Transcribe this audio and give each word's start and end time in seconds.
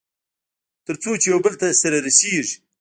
تر 0.85 0.95
څو 1.01 1.09
چې 1.21 1.27
يوبل 1.33 1.53
ته 1.61 1.67
سره 1.81 1.97
رسېږي. 2.05 2.55